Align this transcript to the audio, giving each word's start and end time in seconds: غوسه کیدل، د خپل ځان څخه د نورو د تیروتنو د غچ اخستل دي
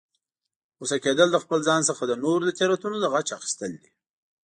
غوسه 0.77 0.97
کیدل، 1.05 1.29
د 1.31 1.37
خپل 1.43 1.59
ځان 1.67 1.81
څخه 1.89 2.03
د 2.05 2.13
نورو 2.23 2.43
د 2.45 2.51
تیروتنو 2.59 2.97
د 3.01 3.05
غچ 3.13 3.27
اخستل 3.39 3.71
دي 3.81 3.91